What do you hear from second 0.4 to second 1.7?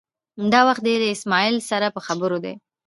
دا وخت دی له اسمعیل